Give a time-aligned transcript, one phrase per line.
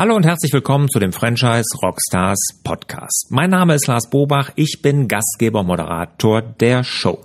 [0.00, 3.26] Hallo und herzlich willkommen zu dem Franchise Rockstars Podcast.
[3.30, 7.24] Mein Name ist Lars Bobach, ich bin Gastgeber, Moderator der Show.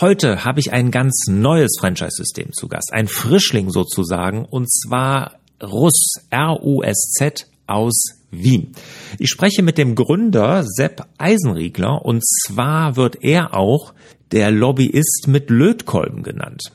[0.00, 5.32] Heute habe ich ein ganz neues Franchise-System zu Gast, ein Frischling sozusagen, und zwar
[5.62, 8.72] RUS, R-U-S-Z aus Wien.
[9.18, 13.92] Ich spreche mit dem Gründer Sepp Eisenriegler und zwar wird er auch
[14.32, 16.72] der Lobbyist mit Lötkolben genannt.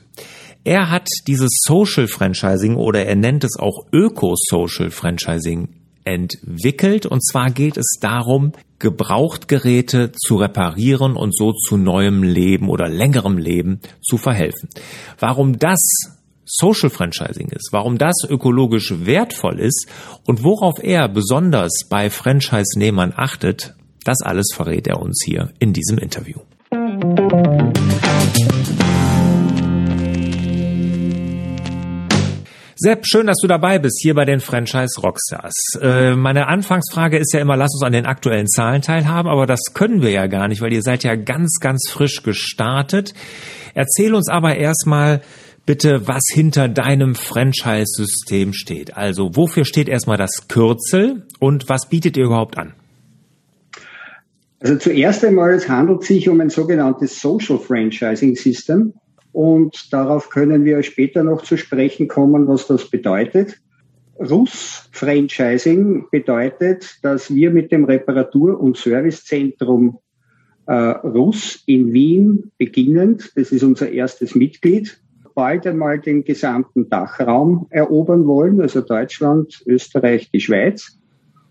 [0.66, 5.68] Er hat dieses Social Franchising oder er nennt es auch Öko-Social Franchising
[6.04, 7.04] entwickelt.
[7.04, 13.36] Und zwar geht es darum, Gebrauchtgeräte zu reparieren und so zu neuem Leben oder längerem
[13.36, 14.70] Leben zu verhelfen.
[15.18, 15.80] Warum das
[16.46, 19.86] Social Franchising ist, warum das ökologisch wertvoll ist
[20.24, 25.98] und worauf er besonders bei Franchise-Nehmern achtet, das alles verrät er uns hier in diesem
[25.98, 26.38] Interview.
[32.84, 35.54] Sepp, schön, dass du dabei bist, hier bei den Franchise Rockstars.
[35.80, 39.72] Äh, meine Anfangsfrage ist ja immer, lass uns an den aktuellen Zahlen teilhaben, aber das
[39.72, 43.14] können wir ja gar nicht, weil ihr seid ja ganz, ganz frisch gestartet.
[43.72, 45.22] Erzähl uns aber erstmal
[45.64, 48.94] bitte, was hinter deinem Franchise-System steht.
[48.94, 52.74] Also, wofür steht erstmal das Kürzel und was bietet ihr überhaupt an?
[54.60, 58.92] Also zuerst einmal, es handelt sich um ein sogenanntes Social Franchising System.
[59.34, 63.60] Und darauf können wir später noch zu sprechen kommen, was das bedeutet.
[64.20, 69.98] RUS-Franchising bedeutet, dass wir mit dem Reparatur- und Servicezentrum
[70.66, 75.02] äh, RUS in Wien beginnend, das ist unser erstes Mitglied,
[75.34, 80.96] bald einmal den gesamten Dachraum erobern wollen, also Deutschland, Österreich, die Schweiz.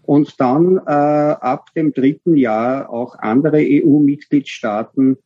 [0.04, 5.18] Und dann äh, ab dem dritten Jahr auch andere EU-Mitgliedstaaten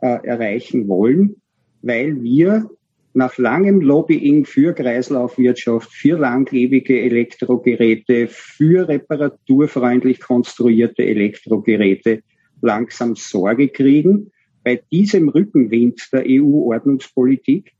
[0.00, 1.42] äh, erreichen wollen
[1.86, 2.68] weil wir
[3.14, 12.22] nach langem Lobbying für Kreislaufwirtschaft, für langlebige Elektrogeräte, für reparaturfreundlich konstruierte Elektrogeräte
[12.60, 14.32] langsam Sorge kriegen
[14.64, 17.72] bei diesem Rückenwind der EU-Ordnungspolitik,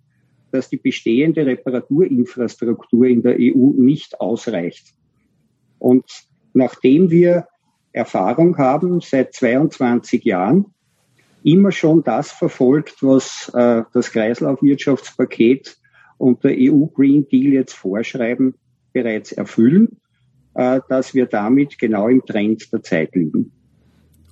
[0.52, 4.94] dass die bestehende Reparaturinfrastruktur in der EU nicht ausreicht.
[5.78, 6.04] Und
[6.54, 7.48] nachdem wir
[7.92, 10.75] Erfahrung haben seit 22 Jahren
[11.46, 15.76] immer schon das verfolgt, was äh, das Kreislaufwirtschaftspaket
[16.18, 18.54] und der EU Green Deal jetzt vorschreiben,
[18.92, 20.00] bereits erfüllen,
[20.54, 23.52] äh, dass wir damit genau im Trend der Zeit liegen.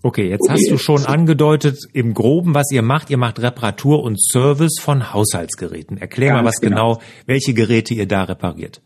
[0.03, 3.11] Okay, jetzt hast du schon angedeutet im Groben, was ihr macht.
[3.11, 5.97] Ihr macht Reparatur und Service von Haushaltsgeräten.
[5.97, 6.95] Erklär Ganz mal, was genau.
[6.97, 8.83] genau, welche Geräte ihr da repariert.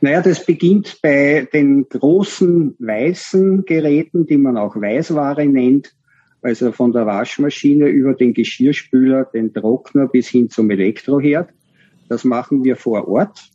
[0.00, 5.95] Naja, das beginnt bei den großen weißen Geräten, die man auch Weißware nennt,
[6.46, 11.50] also von der Waschmaschine über den Geschirrspüler, den Trockner bis hin zum Elektroherd.
[12.08, 13.50] Das machen wir vor Ort.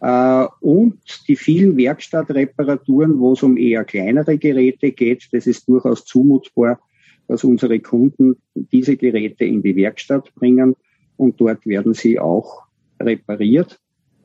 [0.00, 6.04] Äh, und die vielen Werkstattreparaturen, wo es um eher kleinere Geräte geht, das ist durchaus
[6.04, 6.78] zumutbar,
[7.26, 10.76] dass unsere Kunden diese Geräte in die Werkstatt bringen
[11.16, 12.62] und dort werden sie auch
[13.00, 13.80] repariert.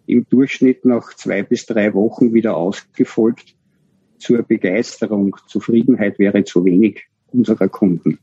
[0.06, 3.56] Im Durchschnitt nach zwei bis drei Wochen wieder ausgefolgt
[4.20, 5.36] zur Begeisterung.
[5.48, 8.20] Zufriedenheit wäre zu wenig unserer Kunden.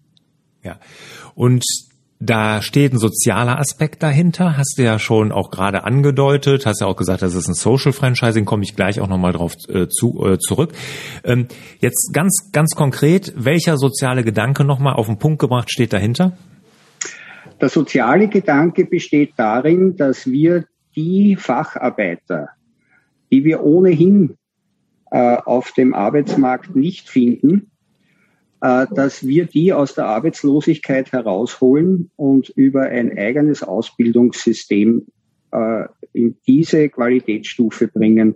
[0.62, 0.78] Ja.
[1.34, 1.64] Und
[2.20, 6.88] da steht ein sozialer Aspekt dahinter, hast du ja schon auch gerade angedeutet, hast ja
[6.88, 10.24] auch gesagt, das ist ein Social Franchising, komme ich gleich auch nochmal drauf äh, zu,
[10.26, 10.72] äh, zurück.
[11.22, 11.46] Ähm,
[11.78, 16.36] jetzt ganz, ganz konkret, welcher soziale Gedanke nochmal auf den Punkt gebracht steht dahinter?
[17.60, 20.64] Der soziale Gedanke besteht darin, dass wir
[20.96, 22.48] die Facharbeiter,
[23.30, 24.36] die wir ohnehin
[25.10, 27.70] äh, auf dem Arbeitsmarkt nicht finden,
[28.60, 35.06] dass wir die aus der Arbeitslosigkeit herausholen und über ein eigenes Ausbildungssystem
[35.52, 38.34] äh, in diese Qualitätsstufe bringen,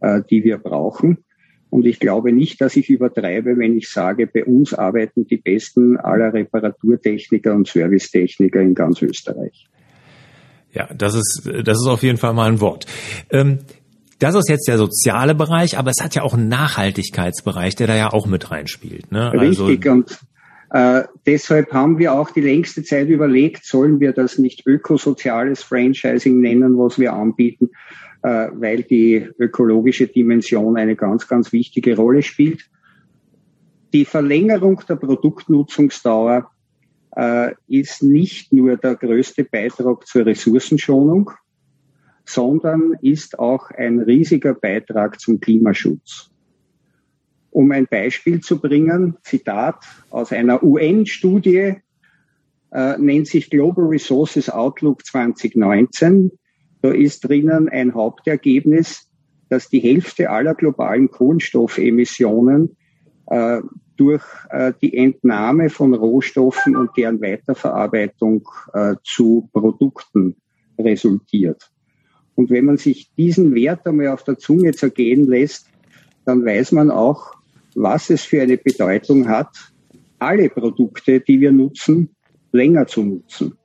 [0.00, 1.18] äh, die wir brauchen.
[1.68, 5.96] Und ich glaube nicht, dass ich übertreibe, wenn ich sage, bei uns arbeiten die besten
[5.96, 9.66] aller Reparaturtechniker und Servicetechniker in ganz Österreich.
[10.72, 12.86] Ja, das ist, das ist auf jeden Fall mal ein Wort.
[13.30, 13.58] Ähm,
[14.18, 17.96] das ist jetzt der soziale Bereich, aber es hat ja auch einen Nachhaltigkeitsbereich, der da
[17.96, 19.12] ja auch mit reinspielt.
[19.12, 19.30] Ne?
[19.30, 20.18] Also Richtig, also, und
[20.70, 26.40] äh, deshalb haben wir auch die längste Zeit überlegt, sollen wir das nicht ökosoziales Franchising
[26.40, 27.70] nennen, was wir anbieten,
[28.22, 32.68] äh, weil die ökologische Dimension eine ganz, ganz wichtige Rolle spielt.
[33.92, 36.50] Die Verlängerung der Produktnutzungsdauer
[37.16, 41.30] äh, ist nicht nur der größte Beitrag zur Ressourcenschonung,
[42.26, 46.30] sondern ist auch ein riesiger Beitrag zum Klimaschutz.
[47.50, 51.76] Um ein Beispiel zu bringen, Zitat aus einer UN-Studie,
[52.72, 56.32] äh, nennt sich Global Resources Outlook 2019.
[56.82, 59.08] Da ist drinnen ein Hauptergebnis,
[59.48, 62.76] dass die Hälfte aller globalen Kohlenstoffemissionen
[63.28, 63.62] äh,
[63.96, 70.36] durch äh, die Entnahme von Rohstoffen und deren Weiterverarbeitung äh, zu Produkten
[70.78, 71.70] resultiert.
[72.36, 75.66] Und wenn man sich diesen Wert einmal auf der Zunge zergehen lässt,
[76.24, 77.34] dann weiß man auch,
[77.74, 79.48] was es für eine Bedeutung hat,
[80.18, 82.10] alle Produkte, die wir nutzen,
[82.52, 83.56] länger zu nutzen.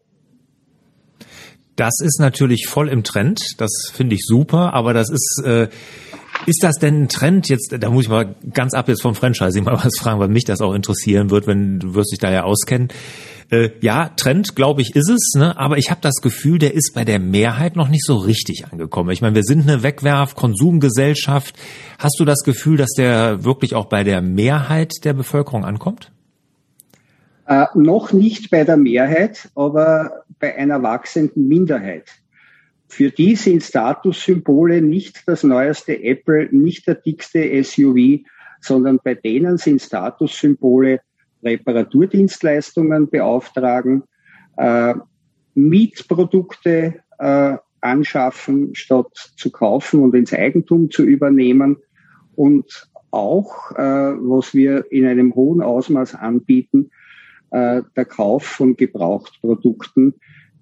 [1.75, 3.41] Das ist natürlich voll im Trend.
[3.57, 5.68] Das finde ich super, aber das ist, äh,
[6.45, 9.63] ist das denn ein Trend jetzt, da muss ich mal ganz ab jetzt vom Franchising
[9.63, 12.43] mal was fragen, weil mich das auch interessieren wird, wenn du wirst dich da ja
[12.43, 12.89] auskennen.
[13.51, 15.57] Äh, ja, Trend, glaube ich, ist es, ne?
[15.57, 19.09] aber ich habe das Gefühl, der ist bei der Mehrheit noch nicht so richtig angekommen.
[19.11, 21.55] Ich meine, wir sind eine Wegwerf-Konsumgesellschaft.
[21.99, 26.11] Hast du das Gefühl, dass der wirklich auch bei der Mehrheit der Bevölkerung ankommt?
[27.45, 32.20] Äh, noch nicht bei der Mehrheit, aber bei einer wachsenden Minderheit.
[32.91, 38.25] Für die sind Statussymbole nicht das neueste Apple, nicht der dickste SUV,
[38.59, 40.99] sondern bei denen sind Statussymbole
[41.41, 44.03] Reparaturdienstleistungen beauftragen,
[44.57, 44.93] äh,
[45.53, 51.77] Mietprodukte äh, anschaffen, statt zu kaufen und ins Eigentum zu übernehmen
[52.35, 56.91] und auch, äh, was wir in einem hohen Ausmaß anbieten,
[57.51, 60.15] äh, der Kauf von Gebrauchtprodukten,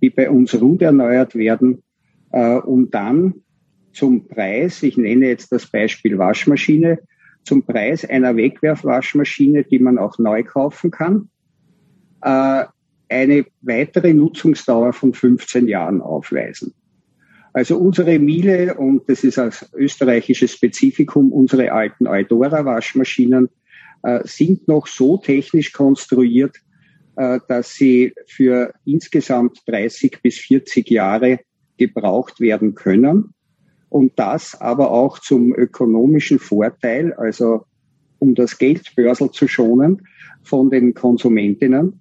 [0.03, 1.81] die bei uns rund erneuert werden,
[2.31, 3.35] äh, um dann
[3.91, 6.99] zum Preis, ich nenne jetzt das Beispiel Waschmaschine,
[7.43, 11.29] zum Preis einer Wegwerfwaschmaschine, die man auch neu kaufen kann,
[12.21, 12.65] äh,
[13.09, 16.73] eine weitere Nutzungsdauer von 15 Jahren aufweisen.
[17.53, 23.49] Also unsere Miele, und das ist als österreichisches Spezifikum, unsere alten Eudora-Waschmaschinen
[24.03, 26.57] äh, sind noch so technisch konstruiert,
[27.15, 31.39] äh, dass sie für insgesamt 30 bis 40 Jahre
[31.79, 33.33] gebraucht werden können.
[33.89, 37.63] Und das aber auch zum ökonomischen Vorteil, also
[38.19, 40.03] um das Geldbörsel zu schonen
[40.43, 41.99] von den Konsumentinnen.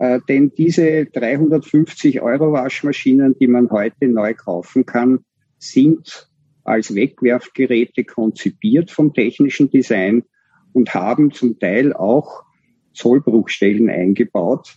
[0.00, 5.20] Äh, denn diese 350 Euro Waschmaschinen, die man heute neu kaufen kann,
[5.58, 6.28] sind
[6.64, 10.24] als Wegwerfgeräte konzipiert vom technischen Design
[10.72, 12.44] und haben zum Teil auch
[12.92, 14.76] Zollbruchstellen eingebaut,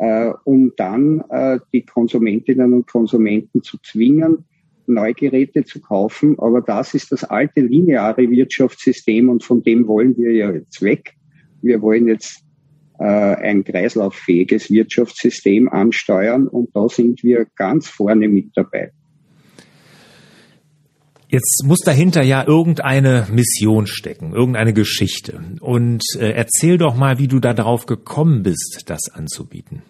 [0.00, 4.46] äh, um dann äh, die Konsumentinnen und Konsumenten zu zwingen,
[4.86, 6.38] Neugeräte zu kaufen.
[6.38, 11.12] Aber das ist das alte lineare Wirtschaftssystem und von dem wollen wir ja jetzt weg.
[11.60, 12.42] Wir wollen jetzt
[12.98, 18.92] äh, ein kreislauffähiges Wirtschaftssystem ansteuern und da sind wir ganz vorne mit dabei.
[21.28, 25.40] Jetzt muss dahinter ja irgendeine Mission stecken, irgendeine Geschichte.
[25.60, 29.82] Und äh, erzähl doch mal, wie du da drauf gekommen bist, das anzubieten.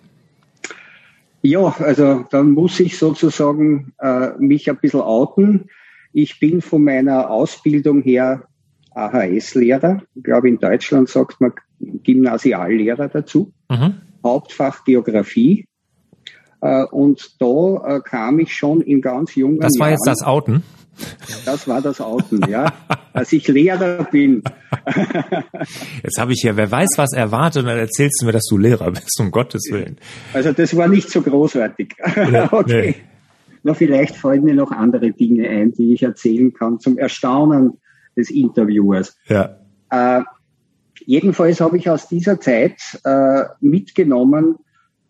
[1.42, 5.70] Ja, also dann muss ich sozusagen äh, mich ein bisschen outen.
[6.12, 8.44] Ich bin von meiner Ausbildung her
[8.94, 10.02] AHS-Lehrer.
[10.14, 13.52] Ich glaube, in Deutschland sagt man Gymnasiallehrer dazu.
[13.70, 13.94] Mhm.
[14.22, 15.66] Hauptfach Geografie.
[16.60, 19.68] Äh, und da äh, kam ich schon in ganz jungen Jahren.
[19.68, 20.62] Das war jetzt das Outen?
[21.44, 22.72] Das war das Outen, ja.
[23.12, 24.42] Als ich Lehrer bin.
[26.02, 28.56] Jetzt habe ich ja, wer weiß, was erwartet, und dann erzählst du mir, dass du
[28.56, 29.98] Lehrer bist, um Gottes Willen.
[30.32, 31.94] Also das war nicht so großartig.
[32.50, 32.94] Okay.
[32.96, 33.04] Nee.
[33.62, 37.78] Na, vielleicht fallen mir noch andere Dinge ein, die ich erzählen kann zum Erstaunen
[38.16, 39.16] des Interviewers.
[39.26, 39.56] Ja.
[39.90, 40.22] Äh,
[41.04, 44.56] jedenfalls habe ich aus dieser Zeit äh, mitgenommen,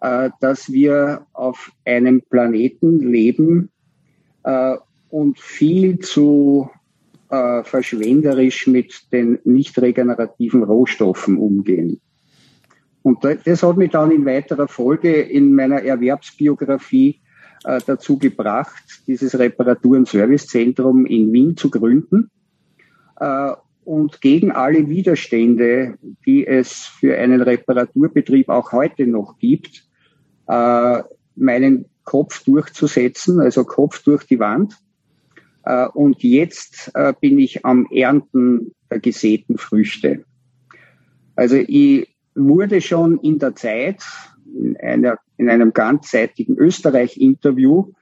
[0.00, 3.70] äh, dass wir auf einem Planeten leben,
[4.44, 4.76] äh,
[5.10, 6.70] und viel zu
[7.30, 12.00] äh, verschwenderisch mit den nicht regenerativen Rohstoffen umgehen.
[13.02, 17.20] Und das hat mich dann in weiterer Folge in meiner Erwerbsbiografie
[17.64, 22.30] äh, dazu gebracht, dieses Reparatur- und Servicezentrum in Wien zu gründen.
[23.18, 23.52] Äh,
[23.84, 29.89] und gegen alle Widerstände, die es für einen Reparaturbetrieb auch heute noch gibt,
[30.46, 31.02] äh,
[31.36, 34.76] meinen Kopf durchzusetzen, also Kopf durch die Wand
[35.64, 40.24] äh, und jetzt äh, bin ich am Ernten der gesäten Früchte.
[41.36, 44.02] Also ich wurde schon in der Zeit,
[44.46, 47.92] in, einer, in einem ganzseitigen Österreich-Interview,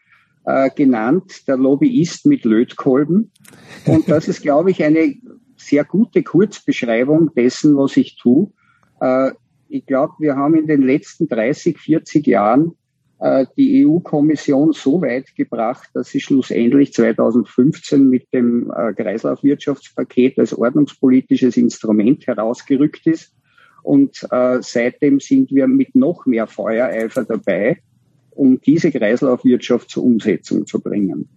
[0.45, 3.31] äh, genannt, der Lobbyist mit Lötkolben.
[3.87, 5.15] Und das ist, glaube ich, eine
[5.57, 8.51] sehr gute Kurzbeschreibung dessen, was ich tue.
[9.01, 9.33] Äh,
[9.69, 12.73] ich glaube, wir haben in den letzten 30, 40 Jahren
[13.21, 20.57] äh, die EU-Kommission so weit gebracht, dass sie schlussendlich 2015 mit dem äh, Kreislaufwirtschaftspaket als
[20.57, 23.35] ordnungspolitisches Instrument herausgerückt ist.
[23.83, 27.79] Und äh, seitdem sind wir mit noch mehr Feuereifer dabei,
[28.31, 31.29] um diese Kreislaufwirtschaft zur Umsetzung zu bringen.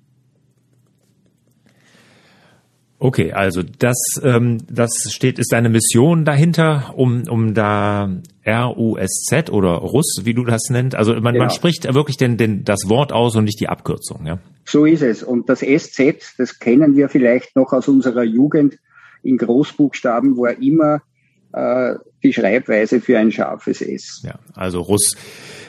[3.04, 8.12] Okay, also das, ähm, das steht, ist eine Mission dahinter, um, um da
[8.44, 10.96] R-U-S-Z oder Russ, wie du das nennst.
[10.96, 11.46] Also man, genau.
[11.46, 14.38] man spricht wirklich den, den, das Wort aus und nicht die Abkürzung, ja.
[14.66, 15.24] So ist es.
[15.24, 18.78] Und das SZ, das kennen wir vielleicht noch aus unserer Jugend
[19.24, 21.02] in Großbuchstaben, war immer
[21.54, 24.22] äh, die Schreibweise für ein scharfes S.
[24.24, 25.16] Ja, also Russ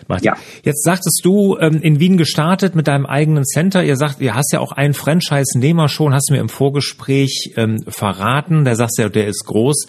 [0.08, 0.24] macht.
[0.24, 0.36] Ja.
[0.62, 3.82] Jetzt sagtest du, ähm, in Wien gestartet mit deinem eigenen Center.
[3.82, 7.82] Ihr sagt, ihr hast ja auch einen Franchise-Nehmer schon, hast du mir im Vorgespräch ähm,
[7.88, 8.64] verraten.
[8.64, 9.86] Der sagst ja, der ist groß.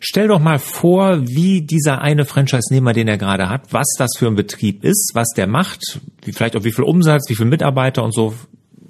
[0.00, 4.26] Stell doch mal vor, wie dieser eine Franchise-Nehmer, den er gerade hat, was das für
[4.26, 8.02] ein Betrieb ist, was der macht, wie, vielleicht auch wie viel Umsatz, wie viel Mitarbeiter
[8.02, 8.34] und so.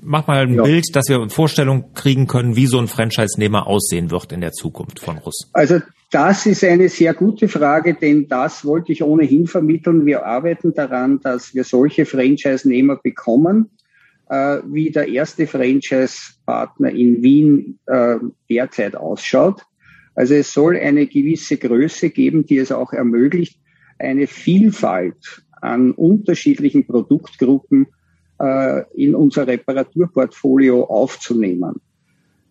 [0.00, 0.62] Mach mal ein ja.
[0.62, 4.52] Bild, dass wir eine Vorstellung kriegen können, wie so ein Franchise-Nehmer aussehen wird in der
[4.52, 5.50] Zukunft von Russ.
[5.52, 5.80] Also
[6.12, 10.04] das ist eine sehr gute Frage, denn das wollte ich ohnehin vermitteln.
[10.04, 13.70] Wir arbeiten daran, dass wir solche Franchise-Nehmer bekommen,
[14.28, 18.16] äh, wie der erste Franchise-Partner in Wien äh,
[18.50, 19.62] derzeit ausschaut.
[20.14, 23.58] Also es soll eine gewisse Größe geben, die es auch ermöglicht,
[23.98, 27.86] eine Vielfalt an unterschiedlichen Produktgruppen
[28.38, 31.80] äh, in unser Reparaturportfolio aufzunehmen.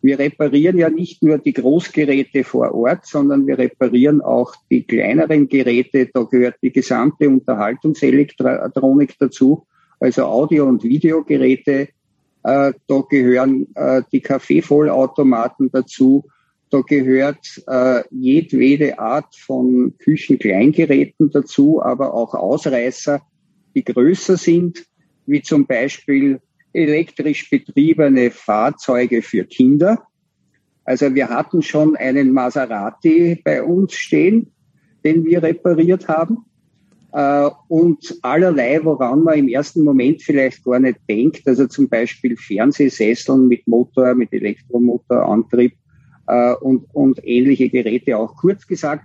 [0.02, 5.48] Wir reparieren ja nicht nur die Großgeräte vor Ort, sondern wir reparieren auch die kleineren
[5.48, 6.10] Geräte.
[6.12, 9.68] Da gehört die gesamte Unterhaltungselektronik dazu,
[10.00, 11.90] also Audio- und Videogeräte.
[12.44, 16.26] Äh, da gehören äh, die Kaffeevollautomaten dazu.
[16.72, 23.22] Da gehört äh, jedwede Art von Küchenkleingeräten dazu, aber auch Ausreißer,
[23.76, 24.86] die größer sind,
[25.28, 26.40] wie zum Beispiel
[26.74, 30.04] elektrisch betriebene Fahrzeuge für Kinder.
[30.84, 34.52] Also wir hatten schon einen Maserati bei uns stehen,
[35.04, 36.46] den wir repariert haben.
[37.14, 42.38] Äh, und allerlei, woran man im ersten Moment vielleicht gar nicht denkt, also zum Beispiel
[42.38, 45.74] Fernsehsesseln mit Motor, mit Elektromotorantrieb
[46.28, 48.36] äh, und, und ähnliche Geräte auch.
[48.38, 49.04] Kurz gesagt,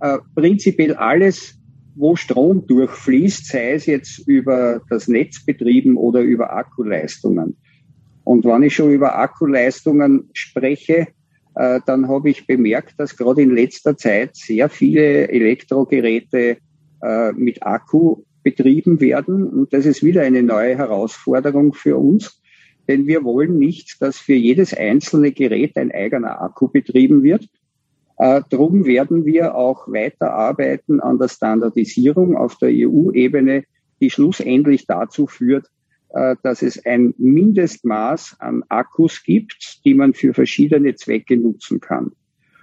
[0.00, 1.56] äh, prinzipiell alles,
[1.94, 7.56] wo Strom durchfließt, sei es jetzt über das Netz betrieben oder über Akkuleistungen.
[8.24, 11.08] Und wenn ich schon über Akkuleistungen spreche,
[11.54, 16.56] äh, dann habe ich bemerkt, dass gerade in letzter Zeit sehr viele Elektrogeräte
[17.02, 19.48] äh, mit Akku betrieben werden.
[19.48, 22.40] Und das ist wieder eine neue Herausforderung für uns,
[22.88, 27.46] denn wir wollen nicht, dass für jedes einzelne Gerät ein eigener Akku betrieben wird,
[28.18, 33.64] äh, drum werden wir auch weiterarbeiten an der Standardisierung auf der EU-Ebene,
[34.00, 35.66] die schlussendlich dazu führt,
[36.10, 42.12] äh, dass es ein Mindestmaß an Akkus gibt, die man für verschiedene Zwecke nutzen kann.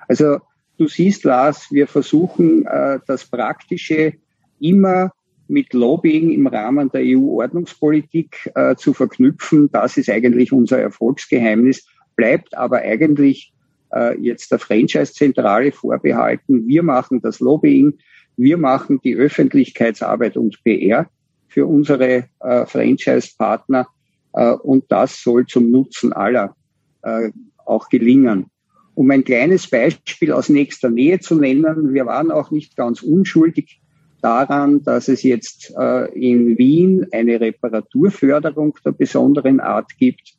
[0.07, 0.39] Also
[0.77, 4.13] du siehst, Lars, wir versuchen äh, das Praktische
[4.59, 5.11] immer
[5.49, 9.69] mit Lobbying im Rahmen der EU-Ordnungspolitik äh, zu verknüpfen.
[9.69, 13.51] Das ist eigentlich unser Erfolgsgeheimnis, bleibt aber eigentlich
[13.93, 16.67] äh, jetzt der Franchise-Zentrale vorbehalten.
[16.67, 17.97] Wir machen das Lobbying,
[18.37, 21.07] wir machen die Öffentlichkeitsarbeit und PR
[21.47, 23.87] für unsere äh, Franchise-Partner
[24.33, 26.55] äh, und das soll zum Nutzen aller
[27.03, 27.31] äh,
[27.65, 28.47] auch gelingen.
[28.93, 33.81] Um ein kleines Beispiel aus nächster Nähe zu nennen, wir waren auch nicht ganz unschuldig
[34.21, 40.33] daran, dass es jetzt äh, in Wien eine Reparaturförderung der besonderen Art gibt.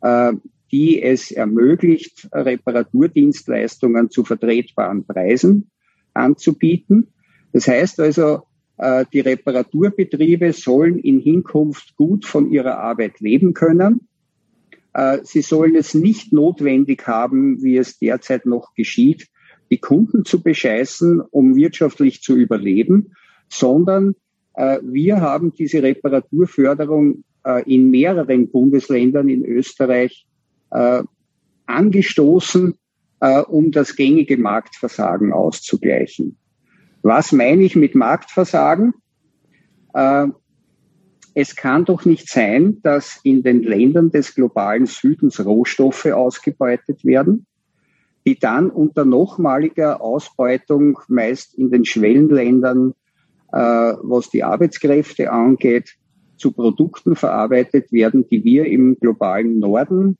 [0.00, 0.32] Äh,
[0.70, 5.70] die es ermöglicht, Reparaturdienstleistungen zu vertretbaren Preisen
[6.14, 7.12] anzubieten.
[7.52, 8.42] Das heißt also,
[8.78, 14.08] äh, die Reparaturbetriebe sollen in Hinkunft gut von ihrer Arbeit leben können.
[14.94, 19.28] Äh, sie sollen es nicht notwendig haben, wie es derzeit noch geschieht,
[19.70, 23.12] die Kunden zu bescheißen, um wirtschaftlich zu überleben,
[23.48, 24.14] sondern
[24.54, 27.24] äh, wir haben diese Reparaturförderung
[27.64, 30.27] in mehreren Bundesländern in Österreich
[30.70, 31.02] äh,
[31.66, 32.74] angestoßen,
[33.20, 36.38] äh, um das gängige Marktversagen auszugleichen.
[37.02, 38.94] Was meine ich mit Marktversagen?
[39.94, 40.28] Äh,
[41.34, 47.46] es kann doch nicht sein, dass in den Ländern des globalen Südens Rohstoffe ausgebeutet werden,
[48.26, 52.94] die dann unter nochmaliger Ausbeutung meist in den Schwellenländern,
[53.52, 55.94] äh, was die Arbeitskräfte angeht,
[56.36, 60.18] zu Produkten verarbeitet werden, die wir im globalen Norden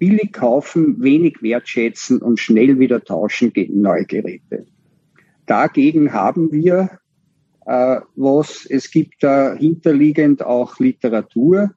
[0.00, 4.66] billig kaufen, wenig wertschätzen und schnell wieder tauschen gegen neue Geräte.
[5.46, 6.98] Dagegen haben wir
[7.66, 11.70] äh, was, es gibt da hinterliegend auch Literatur.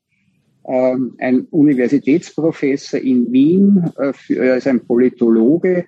[0.65, 5.85] Ähm, ein Universitätsprofessor in Wien, äh, er ist ein Politologe,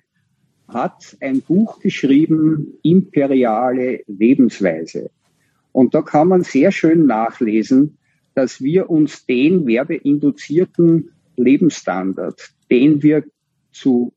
[0.68, 5.10] hat ein Buch geschrieben, Imperiale Lebensweise.
[5.72, 7.96] Und da kann man sehr schön nachlesen,
[8.34, 13.24] dass wir uns den werbeinduzierten Lebensstandard, den wir
[13.72, 14.12] zu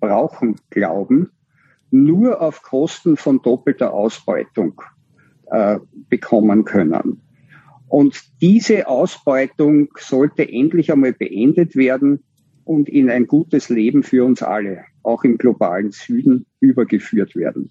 [0.00, 1.30] brauchen glauben,
[1.90, 4.80] nur auf Kosten von doppelter Ausbeutung
[5.50, 5.78] äh,
[6.08, 7.22] bekommen können.
[7.88, 12.24] Und diese Ausbeutung sollte endlich einmal beendet werden
[12.64, 17.70] und in ein gutes Leben für uns alle, auch im globalen Süden, übergeführt werden.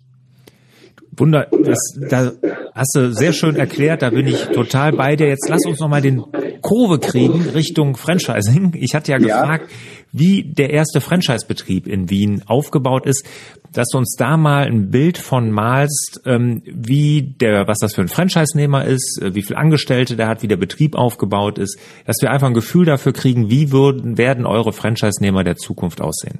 [1.17, 1.79] Wunder, das,
[2.09, 2.31] da
[2.73, 5.27] hast du sehr schön erklärt, da bin ich total bei dir.
[5.27, 6.23] Jetzt lass uns noch mal den
[6.61, 8.73] Kurve kriegen Richtung Franchising.
[8.75, 9.39] Ich hatte ja, ja.
[9.39, 9.71] gefragt,
[10.11, 13.25] wie der erste Franchise-Betrieb in Wien aufgebaut ist,
[13.73, 18.01] dass du uns da mal ein Bild von malst, ähm, wie der, was das für
[18.01, 22.17] ein Franchise-Nehmer ist, äh, wie viel Angestellte der hat, wie der Betrieb aufgebaut ist, dass
[22.21, 26.39] wir einfach ein Gefühl dafür kriegen, wie würden, werden eure Franchise-Nehmer der Zukunft aussehen.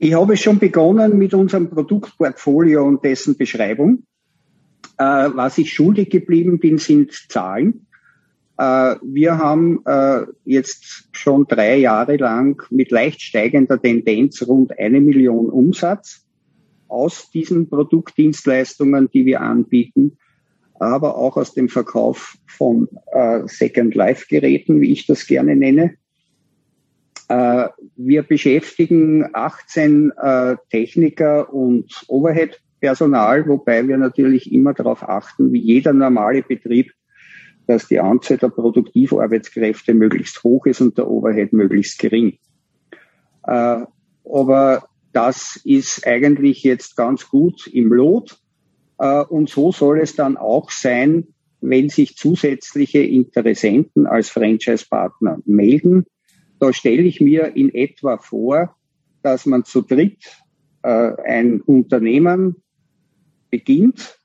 [0.00, 4.04] Ich habe schon begonnen mit unserem Produktportfolio und dessen Beschreibung.
[4.96, 7.86] Äh, was ich schuldig geblieben bin, sind Zahlen.
[8.58, 15.00] Äh, wir haben äh, jetzt schon drei Jahre lang mit leicht steigender Tendenz rund eine
[15.00, 16.24] Million Umsatz
[16.86, 20.18] aus diesen Produktdienstleistungen, die wir anbieten,
[20.78, 25.94] aber auch aus dem Verkauf von äh, Second Life Geräten, wie ich das gerne nenne.
[27.28, 35.60] Äh, wir beschäftigen 18 äh, Techniker und Overhead-Personal, wobei wir natürlich immer darauf achten, wie
[35.60, 36.92] jeder normale Betrieb,
[37.66, 42.38] dass die Anzahl der Produktivarbeitskräfte möglichst hoch ist und der Overhead möglichst gering.
[43.46, 43.84] Äh,
[44.24, 48.38] aber das ist eigentlich jetzt ganz gut im Lot.
[48.98, 51.28] Und so soll es dann auch sein,
[51.60, 56.04] wenn sich zusätzliche Interessenten als Franchise-Partner melden
[56.60, 58.74] da stelle ich mir in etwa vor,
[59.22, 60.18] dass man zu dritt
[60.82, 62.56] äh, ein Unternehmen
[63.50, 64.18] beginnt,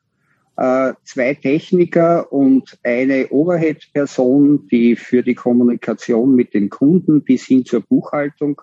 [0.55, 7.65] äh, zwei Techniker und eine Overhead-Person, die für die Kommunikation mit den Kunden bis hin
[7.65, 8.61] zur Buchhaltung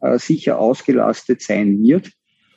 [0.00, 2.12] äh, sicher ausgelastet sein wird.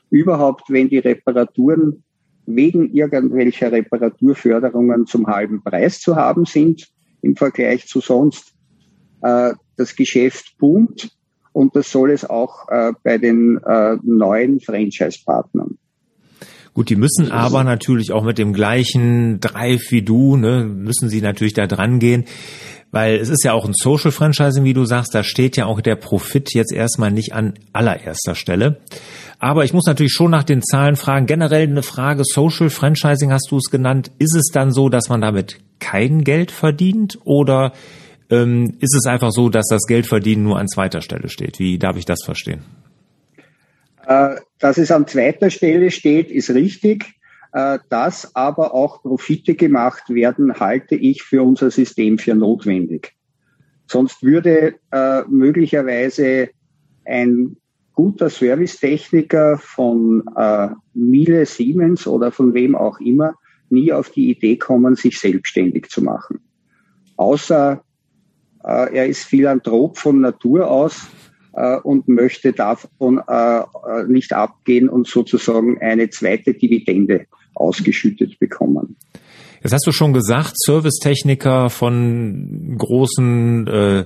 [0.09, 2.03] Überhaupt, wenn die Reparaturen
[2.45, 6.87] wegen irgendwelcher Reparaturförderungen zum halben Preis zu haben sind
[7.21, 8.53] im Vergleich zu sonst,
[9.21, 11.11] das Geschäft boomt
[11.57, 15.77] und das soll es auch äh, bei den äh, neuen Franchise-Partnern.
[16.75, 21.21] Gut, die müssen aber natürlich auch mit dem gleichen Drive wie du, ne, müssen sie
[21.21, 22.25] natürlich da dran gehen,
[22.91, 25.81] weil es ist ja auch ein Social Franchising, wie du sagst, da steht ja auch
[25.81, 28.81] der Profit jetzt erstmal nicht an allererster Stelle.
[29.39, 31.25] Aber ich muss natürlich schon nach den Zahlen fragen.
[31.25, 34.11] Generell eine Frage, Social Franchising hast du es genannt.
[34.19, 37.73] Ist es dann so, dass man damit kein Geld verdient oder
[38.29, 41.59] ähm, ist es einfach so, dass das Geldverdienen nur an zweiter Stelle steht.
[41.59, 42.61] Wie darf ich das verstehen?
[44.07, 47.05] Äh, dass es an zweiter Stelle steht, ist richtig.
[47.53, 53.13] Äh, dass aber auch Profite gemacht werden, halte ich für unser System für notwendig.
[53.85, 56.49] Sonst würde äh, möglicherweise
[57.05, 57.57] ein
[57.93, 60.23] guter Servicetechniker von
[60.93, 63.33] Miele Siemens oder von wem auch immer
[63.69, 66.39] nie auf die Idee kommen, sich selbstständig zu machen.
[67.15, 67.81] Außer
[68.67, 71.07] er ist Philanthrop von Natur aus
[71.57, 73.63] äh, und möchte davon äh,
[74.07, 77.25] nicht abgehen und sozusagen eine zweite Dividende
[77.55, 78.95] ausgeschüttet bekommen.
[79.63, 84.05] Jetzt hast du schon gesagt, Servicetechniker von großen äh,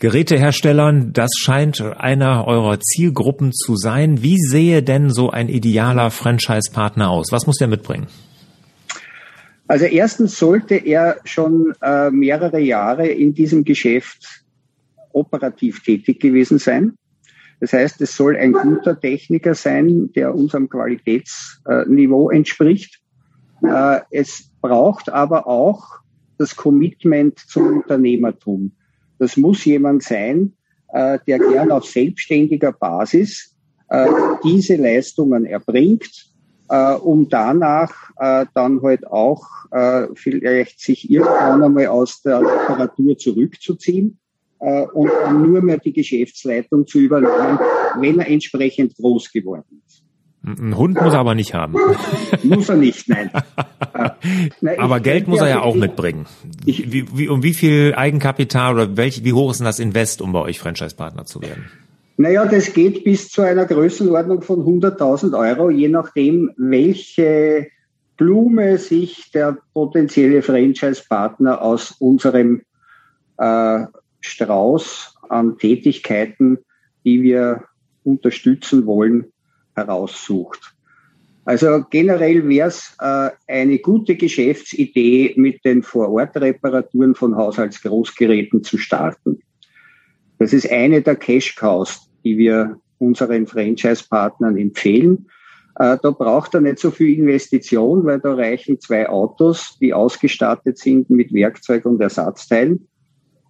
[0.00, 4.22] Geräteherstellern, das scheint einer eurer Zielgruppen zu sein.
[4.22, 7.28] Wie sehe denn so ein idealer Franchise-Partner aus?
[7.30, 8.08] Was muss der mitbringen?
[9.66, 14.44] Also erstens sollte er schon äh, mehrere Jahre in diesem Geschäft
[15.12, 16.98] operativ tätig gewesen sein.
[17.60, 23.00] Das heißt, es soll ein guter Techniker sein, der unserem Qualitätsniveau äh, entspricht.
[23.62, 26.00] Äh, es braucht aber auch
[26.36, 28.72] das Commitment zum Unternehmertum.
[29.18, 30.52] Das muss jemand sein,
[30.92, 33.56] äh, der gern auf selbstständiger Basis
[33.88, 34.08] äh,
[34.42, 36.33] diese Leistungen erbringt
[36.74, 43.16] äh, um danach äh, dann halt auch äh, vielleicht sich irgendwann einmal aus der Literatur
[43.16, 44.18] zurückzuziehen
[44.58, 47.58] äh, und dann nur mehr die Geschäftsleitung zu übernehmen,
[48.00, 50.02] wenn er entsprechend groß geworden ist.
[50.46, 51.76] Ein Hund muss er aber nicht haben.
[52.42, 53.30] muss er nicht, nein.
[53.94, 54.10] Äh,
[54.60, 56.26] na, aber Geld muss er ja auch mitbringen.
[56.64, 60.20] Ich, wie, wie, um wie viel Eigenkapital oder welch, wie hoch ist denn das Invest,
[60.20, 61.70] um bei euch Franchise-Partner zu werden?
[62.16, 67.68] Naja, das geht bis zu einer Größenordnung von 100.000 Euro, je nachdem, welche
[68.16, 72.62] Blume sich der potenzielle Franchise-Partner aus unserem
[73.38, 73.86] äh,
[74.20, 76.58] Strauß an Tätigkeiten,
[77.04, 77.64] die wir
[78.04, 79.32] unterstützen wollen,
[79.74, 80.74] heraussucht.
[81.44, 89.42] Also generell wäre es äh, eine gute Geschäftsidee, mit den Vorortreparaturen von Haushaltsgroßgeräten zu starten.
[90.44, 95.26] Das ist eine der Cash-Cows, die wir unseren Franchise-Partnern empfehlen.
[95.76, 100.76] Äh, da braucht er nicht so viel Investition, weil da reichen zwei Autos, die ausgestattet
[100.76, 102.86] sind mit Werkzeug und Ersatzteilen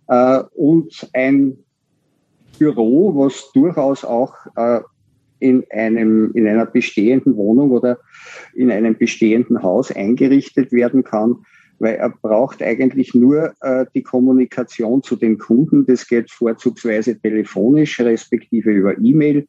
[0.06, 1.56] äh, und ein
[2.60, 4.78] Büro, was durchaus auch äh,
[5.40, 7.98] in einem in einer bestehenden Wohnung oder
[8.54, 11.44] in einem bestehenden Haus eingerichtet werden kann,
[11.78, 15.86] weil er braucht eigentlich nur äh, die Kommunikation zu den Kunden.
[15.86, 19.46] Das geht vorzugsweise telefonisch, respektive über E-Mail.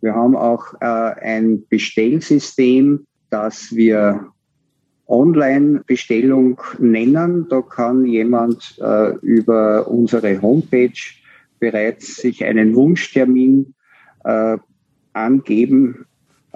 [0.00, 4.28] Wir haben auch äh, ein Bestellsystem, das wir
[5.08, 7.46] Online-Bestellung nennen.
[7.48, 10.92] Da kann jemand äh, über unsere Homepage
[11.58, 13.74] bereits sich einen Wunschtermin
[14.24, 14.58] äh,
[15.12, 16.06] angeben,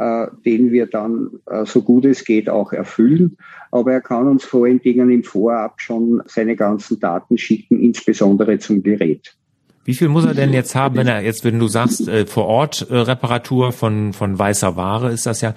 [0.00, 3.36] äh, den wir dann äh, so gut es geht auch erfüllen.
[3.70, 8.58] Aber er kann uns vor allen Dingen im Vorab schon seine ganzen Daten schicken, insbesondere
[8.58, 9.36] zum Gerät.
[9.84, 12.46] Wie viel muss er denn jetzt haben, wenn er jetzt, wenn du sagst, äh, vor
[12.46, 15.54] Ort äh, Reparatur von, von weißer Ware ist das ja,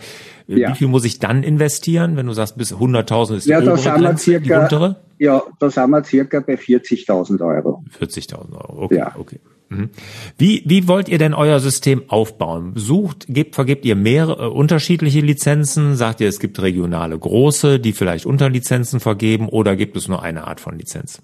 [0.50, 0.70] äh, ja.
[0.70, 3.78] wie viel muss ich dann investieren, wenn du sagst, bis 100.000 ist die ja, da
[3.78, 4.96] sind wir circa, die untere?
[5.20, 7.84] Ja, da sind wir circa bei 40.000 Euro.
[8.00, 9.16] 40.000 Euro, okay, ja.
[9.18, 9.40] okay.
[9.74, 9.90] Mhm.
[10.38, 12.74] Wie, wie wollt ihr denn euer System aufbauen?
[12.76, 15.96] Sucht, gebt, vergebt ihr mehrere äh, unterschiedliche Lizenzen?
[15.96, 20.48] Sagt ihr, es gibt regionale große, die vielleicht Unterlizenzen vergeben oder gibt es nur eine
[20.48, 21.22] Art von Lizenz?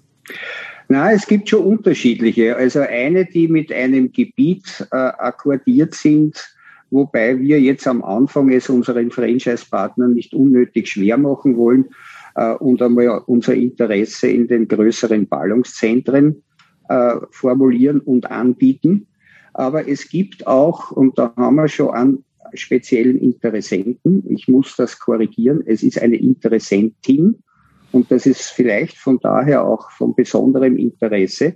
[0.88, 2.56] Na, es gibt schon unterschiedliche.
[2.56, 6.52] Also eine, die mit einem Gebiet äh, akkordiert sind,
[6.90, 11.90] wobei wir jetzt am Anfang es unseren Franchise-Partnern nicht unnötig schwer machen wollen
[12.34, 16.42] äh, und einmal unser Interesse in den größeren Ballungszentren
[16.90, 19.06] äh, formulieren und anbieten.
[19.54, 22.24] Aber es gibt auch, und da haben wir schon einen
[22.54, 27.44] speziellen Interessenten, ich muss das korrigieren, es ist eine Interessentin,
[27.92, 31.54] und das ist vielleicht von daher auch von besonderem Interesse,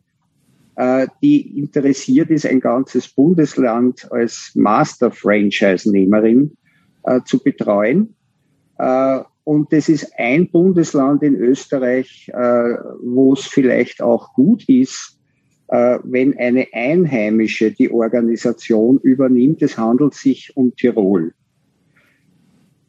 [0.76, 6.56] äh, die interessiert ist, ein ganzes Bundesland als Master-Franchise-Nehmerin
[7.02, 8.14] äh, zu betreuen.
[9.44, 15.13] Und das ist ein Bundesland in Österreich, wo es vielleicht auch gut ist,
[15.68, 19.62] wenn eine Einheimische die Organisation übernimmt.
[19.62, 21.32] Es handelt sich um Tirol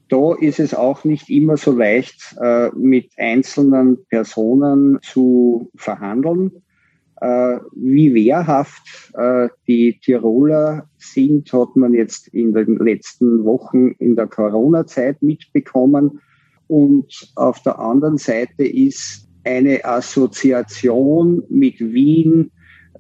[0.10, 6.52] da ist es auch nicht immer so leicht, äh, mit einzelnen Personen zu verhandeln.
[7.22, 14.16] Äh, wie wehrhaft äh, die Tiroler sind, hat man jetzt in den letzten Wochen in
[14.16, 16.20] der Corona-Zeit mitbekommen.
[16.68, 22.52] Und auf der anderen Seite ist eine Assoziation mit Wien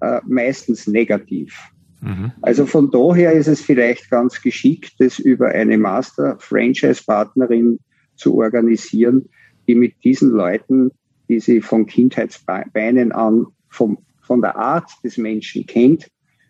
[0.05, 1.57] äh, meistens negativ.
[2.01, 2.31] Mhm.
[2.41, 7.79] Also von daher ist es vielleicht ganz geschickt, das über eine Master-Franchise-Partnerin
[8.15, 9.29] zu organisieren,
[9.67, 10.91] die mit diesen Leuten,
[11.27, 16.07] die sie von Kindheitsbeinen an vom, von der Art des Menschen kennt,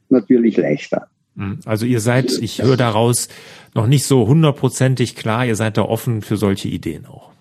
[0.10, 1.08] natürlich leichter.
[1.36, 1.60] Mhm.
[1.66, 3.30] Also ihr seid, ich höre daraus,
[3.74, 7.32] noch nicht so hundertprozentig klar, ihr seid da offen für solche Ideen auch.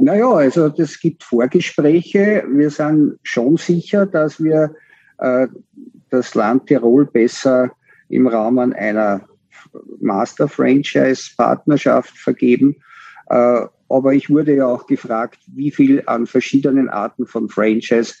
[0.00, 2.44] Naja, also das gibt Vorgespräche.
[2.52, 4.74] Wir sind schon sicher, dass wir
[5.22, 5.48] äh,
[6.10, 7.70] das Land Tirol besser
[8.08, 9.28] im Rahmen einer
[10.00, 12.76] Master-Franchise-Partnerschaft vergeben.
[13.28, 18.14] Äh, aber ich wurde ja auch gefragt, wie viel an verschiedenen Arten von Franchise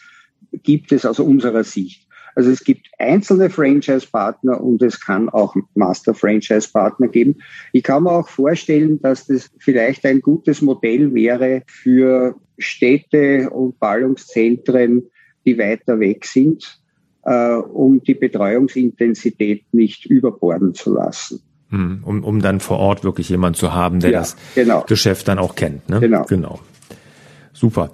[0.52, 2.06] gibt es aus unserer Sicht.
[2.34, 7.36] Also es gibt einzelne Franchise-Partner und es kann auch Master-Franchise-Partner geben.
[7.72, 13.78] Ich kann mir auch vorstellen, dass das vielleicht ein gutes Modell wäre für Städte und
[13.78, 15.02] Ballungszentren,
[15.44, 16.81] die weiter weg sind,
[17.24, 21.40] äh, um die Betreuungsintensität nicht überborden zu lassen.
[21.70, 24.84] Hm, um, um dann vor Ort wirklich jemand zu haben, der ja, das genau.
[24.86, 25.88] Geschäft dann auch kennt.
[25.88, 26.00] Ne?
[26.00, 26.24] Genau.
[26.24, 26.60] genau.
[27.54, 27.90] Super.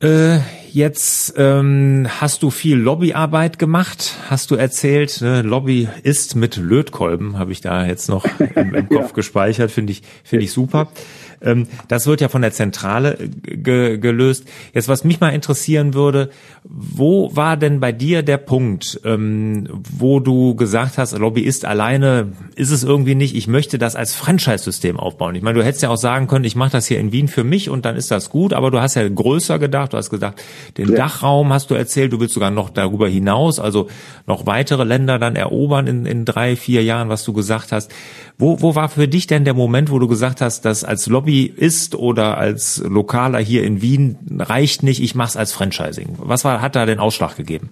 [0.00, 0.38] Äh,
[0.70, 5.20] jetzt ähm, hast du viel Lobbyarbeit gemacht, hast du erzählt.
[5.20, 5.42] Ne?
[5.42, 9.14] Lobby ist mit Lötkolben, habe ich da jetzt noch im, im Kopf ja.
[9.14, 10.88] gespeichert, finde ich, finde ich super.
[11.42, 14.46] Ähm, das wird ja von der Zentrale ge gelöst.
[14.72, 16.30] Jetzt, was mich mal interessieren würde,
[16.64, 19.68] wo war denn bei dir der Punkt, ähm,
[19.98, 24.98] wo du gesagt hast, Lobbyist alleine ist es irgendwie nicht, ich möchte das als Franchise-System
[24.98, 25.34] aufbauen.
[25.34, 27.44] Ich meine, du hättest ja auch sagen können, ich mache das hier in Wien für
[27.44, 30.42] mich und dann ist das gut, aber du hast ja größer gedacht, du hast gesagt,
[30.78, 30.96] den ja.
[30.96, 33.88] Dachraum hast du erzählt, du willst sogar noch darüber hinaus, also
[34.26, 37.92] noch weitere Länder dann erobern in, in drei, vier Jahren, was du gesagt hast.
[38.38, 41.23] Wo, wo war für dich denn der Moment, wo du gesagt hast, dass als Lobbyist
[41.96, 46.16] oder als Lokaler hier in Wien reicht nicht, ich mache es als Franchising?
[46.18, 47.70] Was war, hat da den Ausschlag gegeben?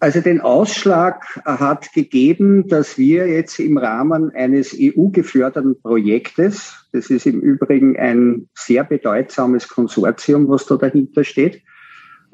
[0.00, 7.26] Also den Ausschlag hat gegeben, dass wir jetzt im Rahmen eines EU-geförderten Projektes, das ist
[7.26, 11.62] im Übrigen ein sehr bedeutsames Konsortium, was da dahinter steht,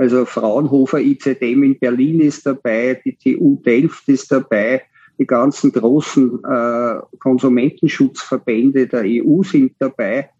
[0.00, 4.82] Also Fraunhofer ICDM in Berlin ist dabei, die TU Delft ist dabei,
[5.20, 10.30] die ganzen großen äh, Konsumentenschutzverbände der EU sind dabei,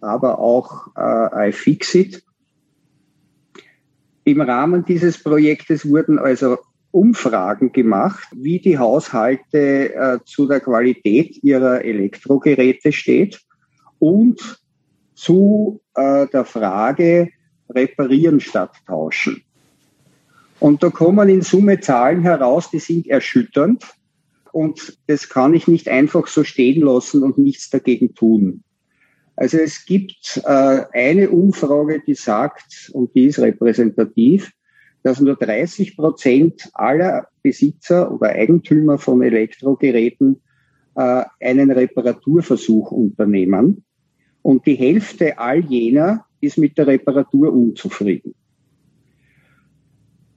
[0.00, 2.22] aber auch äh, iFixit.
[4.22, 6.58] Im Rahmen dieses Projektes wurden also
[6.92, 13.40] Umfragen gemacht, wie die Haushalte äh, zu der Qualität ihrer Elektrogeräte steht
[13.98, 14.60] und
[15.14, 17.30] zu äh, der Frage
[17.68, 19.42] reparieren statt tauschen.
[20.60, 23.84] Und da kommen in Summe Zahlen heraus, die sind erschütternd.
[24.52, 28.64] Und das kann ich nicht einfach so stehen lassen und nichts dagegen tun.
[29.36, 34.52] Also es gibt äh, eine Umfrage, die sagt, und die ist repräsentativ,
[35.02, 40.42] dass nur 30 Prozent aller Besitzer oder Eigentümer von Elektrogeräten
[40.94, 43.84] äh, einen Reparaturversuch unternehmen.
[44.42, 48.34] Und die Hälfte all jener ist mit der Reparatur unzufrieden.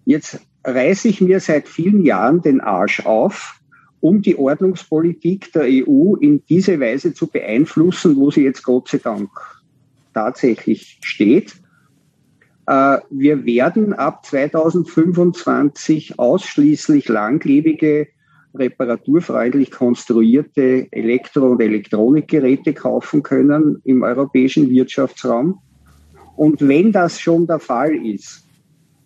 [0.06, 3.60] Jetzt reiße ich mir seit vielen Jahren den Arsch auf,
[4.04, 8.98] um die Ordnungspolitik der EU in diese Weise zu beeinflussen, wo sie jetzt Gott sei
[8.98, 9.30] Dank
[10.14, 11.56] tatsächlich steht.
[12.68, 18.10] Äh, wir werden ab 2025 ausschließlich langlebige,
[18.54, 25.60] reparaturfreundlich konstruierte Elektro- und Elektronikgeräte kaufen können im europäischen Wirtschaftsraum.
[26.36, 28.44] Und wenn das schon der Fall ist,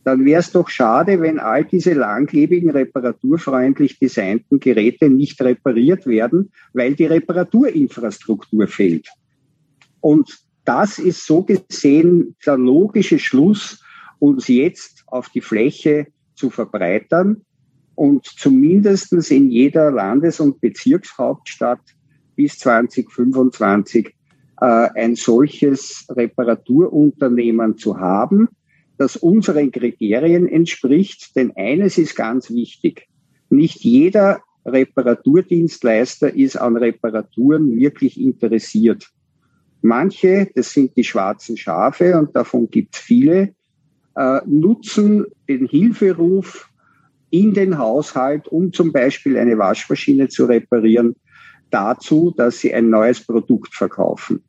[0.08, 6.54] dann wäre es doch schade, wenn all diese langlebigen, reparaturfreundlich designten Geräte nicht repariert werden,
[6.72, 9.10] weil die Reparaturinfrastruktur fehlt.
[10.00, 13.84] Und das ist so gesehen der logische Schluss,
[14.20, 17.42] uns jetzt auf die Fläche zu verbreitern
[17.96, 21.82] und zumindestens in jeder Landes- und Bezirkshauptstadt
[22.38, 24.16] bis 2025
[24.62, 28.48] äh, ein solches Reparaturunternehmen zu haben,
[28.98, 31.36] das unseren Kriterien entspricht.
[31.36, 33.08] Denn eines ist ganz wichtig.
[33.50, 39.10] Nicht jeder Reparaturdienstleister ist an Reparaturen wirklich interessiert.
[39.82, 43.54] Manche, das sind die schwarzen Schafe und davon gibt es viele,
[44.16, 46.70] äh, nutzen den Hilferuf
[47.30, 51.16] in den Haushalt, um zum Beispiel eine Waschmaschine zu reparieren,
[51.70, 54.44] dazu, dass sie ein neues Produkt verkaufen.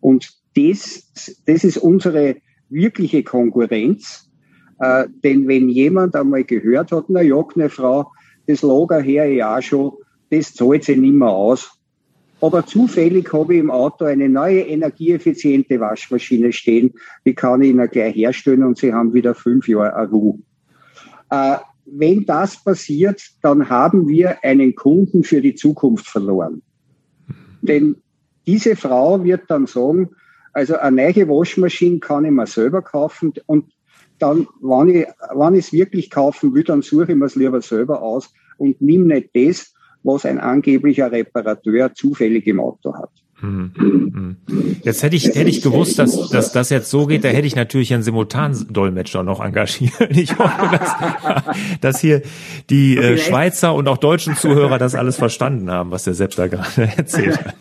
[0.00, 2.36] Und das, das ist unsere
[2.72, 4.30] wirkliche Konkurrenz.
[4.78, 8.10] Äh, denn wenn jemand einmal gehört hat, na ja, eine Frau,
[8.46, 9.92] das Lager her ja schon,
[10.30, 11.78] das zahlt sich nicht mehr aus.
[12.40, 16.92] Aber zufällig habe ich im Auto eine neue energieeffiziente Waschmaschine stehen,
[17.24, 20.38] die kann ich Ihnen gleich herstellen und Sie haben wieder fünf Jahre Ruhe.
[21.30, 26.62] Äh, wenn das passiert, dann haben wir einen Kunden für die Zukunft verloren.
[27.60, 27.96] Denn
[28.46, 30.10] diese Frau wird dann sagen,
[30.52, 33.72] also eine neue Waschmaschine kann ich mir selber kaufen und
[34.18, 37.60] dann, wenn ich, wenn ich es wirklich kaufen will, dann suche ich mir es lieber
[37.60, 43.10] selber aus und nimm nicht das, was ein angeblicher Reparateur zufällig im Auto hat.
[43.42, 44.36] Hm.
[44.82, 47.56] Jetzt hätte ich, hätte ich gewusst, dass, dass das jetzt so geht, da hätte ich
[47.56, 49.92] natürlich einen Simultandolmetscher noch engagiert.
[50.22, 50.94] Ich hoffe, dass,
[51.80, 52.22] dass hier
[52.70, 56.46] die äh, Schweizer und auch deutschen Zuhörer das alles verstanden haben, was der Sepp da
[56.46, 57.54] gerade erzählt hat.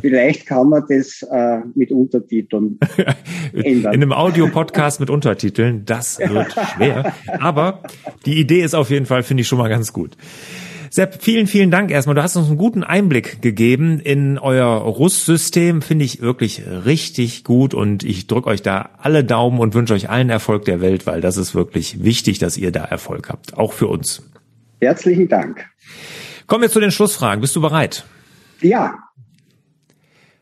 [0.00, 2.78] Vielleicht kann man das äh, mit Untertiteln
[3.52, 3.92] ändern.
[3.92, 7.12] In einem Audiopodcast mit Untertiteln, das wird schwer.
[7.40, 7.82] Aber
[8.24, 10.16] die Idee ist auf jeden Fall, finde ich schon mal ganz gut.
[10.90, 12.14] Sepp, vielen, vielen Dank erstmal.
[12.14, 15.82] Du hast uns einen guten Einblick gegeben in euer Russ-System.
[15.82, 20.08] Finde ich wirklich richtig gut und ich drücke euch da alle Daumen und wünsche euch
[20.08, 23.54] allen Erfolg der Welt, weil das ist wirklich wichtig, dass ihr da Erfolg habt.
[23.56, 24.22] Auch für uns.
[24.80, 25.66] Herzlichen Dank.
[26.46, 27.40] Kommen wir zu den Schlussfragen.
[27.40, 28.04] Bist du bereit?
[28.60, 28.98] Ja.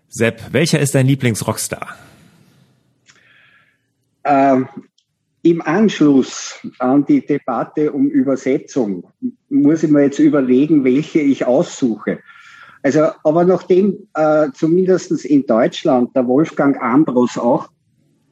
[0.08, 1.96] Sepp, welcher ist dein Lieblingsrockstar?
[4.24, 4.68] Ähm,
[5.46, 9.04] im Anschluss an die Debatte um Übersetzung
[9.48, 12.18] muss ich mir jetzt überlegen, welche ich aussuche.
[12.82, 17.68] Also, aber nachdem äh, zumindest in Deutschland der Wolfgang Ambros auch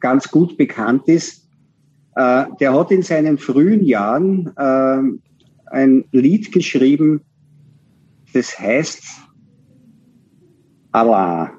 [0.01, 1.47] ganz gut bekannt ist,
[2.15, 5.01] äh, der hat in seinen frühen Jahren äh,
[5.67, 7.21] ein Lied geschrieben,
[8.33, 9.03] das heißt
[10.91, 11.51] Allah.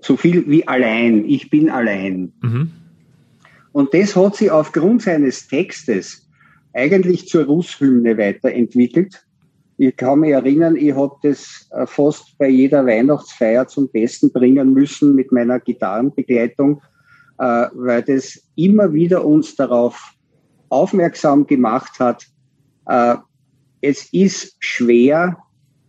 [0.00, 2.32] So viel wie allein, ich bin allein.
[2.40, 2.70] Mhm.
[3.76, 6.26] Und das hat sich aufgrund seines Textes
[6.72, 9.22] eigentlich zur Russhymne weiterentwickelt.
[9.76, 14.72] Ich kann mich erinnern, ich habe das äh, fast bei jeder Weihnachtsfeier zum Besten bringen
[14.72, 16.80] müssen mit meiner Gitarrenbegleitung,
[17.36, 20.14] äh, weil das immer wieder uns darauf
[20.70, 22.24] aufmerksam gemacht hat,
[22.86, 23.16] äh,
[23.82, 25.36] es ist schwer,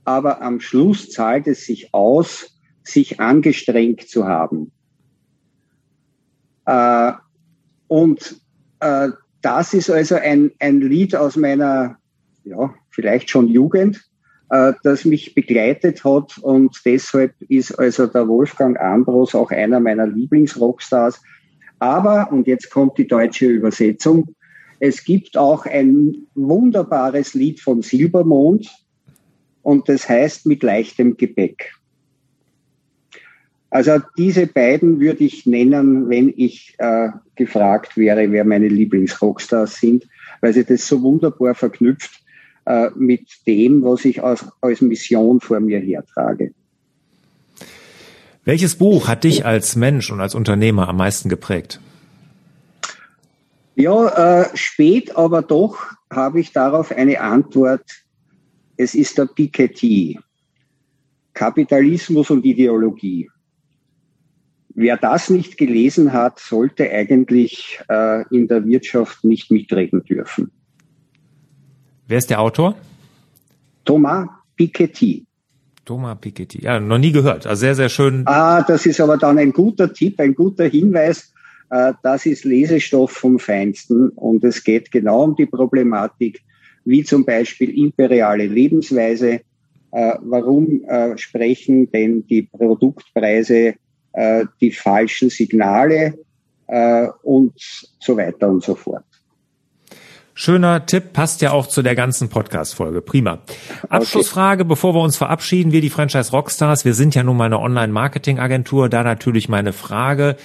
[0.04, 4.74] aber am Schluss zahlt es sich aus, sich angestrengt zu haben
[7.88, 8.40] Und
[8.80, 9.10] äh,
[9.42, 11.98] das ist also ein, ein Lied aus meiner,
[12.44, 14.04] ja, vielleicht schon Jugend,
[14.50, 20.08] äh, das mich begleitet hat und deshalb ist also der Wolfgang Ambros auch einer meiner
[20.08, 21.22] Lieblingsrockstars.
[21.80, 24.36] Aber, und jetzt kommt die deutsche Übersetzung,
[24.80, 28.70] es gibt auch ein wunderbares Lied von Silbermond
[29.64, 31.74] und das heißt mit leichtem Gepäck.
[33.70, 40.08] Also diese beiden würde ich nennen, wenn ich äh, gefragt wäre, wer meine Lieblingsrockstars sind,
[40.42, 42.12] weil sie das so wunderbar verknüpft
[42.66, 46.54] äh, mit dem, was ich als, als Mission vor mir hertrage.
[48.46, 51.82] Welches Buch hat dich als Mensch und als Unternehmer am meisten geprägt?
[53.76, 55.78] Ja, äh, spät, aber doch
[56.10, 57.84] habe ich darauf eine Antwort.
[58.78, 60.20] Es ist der Piketty.
[61.34, 63.30] Kapitalismus und Ideologie.
[64.80, 70.52] Wer das nicht gelesen hat, sollte eigentlich äh, in der Wirtschaft nicht mitreden dürfen.
[72.08, 72.76] Wer ist der Autor?
[73.86, 75.26] Thomas Piketty.
[75.84, 76.62] Thomas Piketty.
[76.62, 77.48] Ja, noch nie gehört.
[77.48, 78.22] Also sehr, sehr schön.
[78.28, 81.34] Ah, das ist aber dann ein guter Tipp, ein guter Hinweis.
[81.72, 86.42] Äh, das ist Lesestoff vom Feinsten und es geht genau um die Problematik,
[86.86, 89.42] wie zum Beispiel imperiale Lebensweise.
[89.92, 93.74] Äh, warum äh, sprechen denn die Produktpreise
[94.62, 96.18] die falschen Signale
[97.22, 97.54] und
[98.00, 99.04] so weiter und so fort.
[100.34, 103.02] Schöner Tipp, passt ja auch zu der ganzen Podcast-Folge.
[103.02, 103.40] Prima.
[103.90, 104.70] Abschlussfrage, okay.
[104.70, 108.88] bevor wir uns verabschieden, wir die Franchise Rockstars, wir sind ja nun mal eine Online-Marketing-Agentur,
[108.88, 110.36] da natürlich meine Frage.